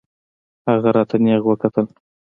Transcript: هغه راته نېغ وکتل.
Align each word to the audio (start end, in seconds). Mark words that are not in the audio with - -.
هغه 0.69 0.89
راته 0.95 1.15
نېغ 1.23 1.43
وکتل. 1.47 1.85